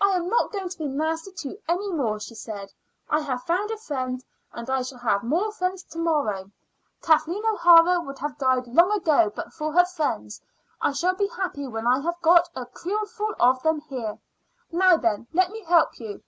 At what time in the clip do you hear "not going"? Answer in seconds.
0.28-0.68